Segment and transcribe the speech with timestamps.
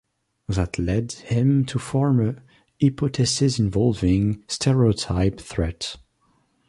[0.49, 2.35] That led him to form a
[2.83, 5.97] hypothesis involving stereotype threat.